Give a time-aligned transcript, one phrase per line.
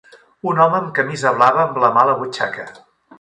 [0.51, 2.67] Un home amb camisa blava amb la mà a la butxaca.